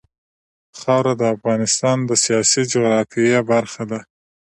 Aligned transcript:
خاوره 0.79 1.13
د 1.17 1.23
افغانستان 1.35 1.97
د 2.05 2.11
سیاسي 2.23 2.61
جغرافیه 2.71 3.39
برخه 3.51 3.83
ده. 3.91 3.99